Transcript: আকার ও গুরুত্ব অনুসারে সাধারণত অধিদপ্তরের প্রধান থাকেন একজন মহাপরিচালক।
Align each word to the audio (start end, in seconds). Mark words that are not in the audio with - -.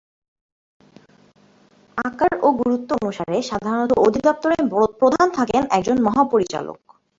আকার 1.97 2.33
ও 2.41 2.47
গুরুত্ব 2.61 2.89
অনুসারে 2.99 3.37
সাধারণত 3.49 3.91
অধিদপ্তরের 4.05 4.61
প্রধান 5.01 5.27
থাকেন 5.37 5.63
একজন 5.77 5.97
মহাপরিচালক। 6.07 6.79